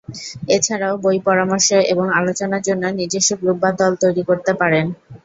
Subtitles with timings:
[0.49, 4.85] এছাড়াও বই পরামর্শ এবং আলোচনার জন্য নিজস্ব গ্রুপ বা দল তৈরি করতে পারেন।